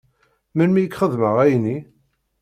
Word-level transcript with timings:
Melmi 0.55 0.79
i 0.83 0.87
k-xedmeɣ 0.87 1.35
ayenni? 1.43 1.77